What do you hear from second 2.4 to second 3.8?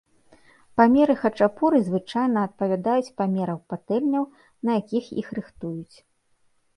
адпавядаюць памерам